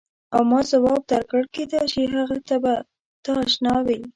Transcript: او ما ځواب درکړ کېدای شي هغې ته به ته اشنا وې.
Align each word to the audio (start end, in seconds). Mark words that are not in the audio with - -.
او 0.33 0.41
ما 0.49 0.59
ځواب 0.71 1.01
درکړ 1.11 1.41
کېدای 1.55 1.85
شي 1.93 2.03
هغې 2.15 2.39
ته 2.47 2.55
به 2.63 2.73
ته 3.23 3.31
اشنا 3.45 3.75
وې. 3.85 3.99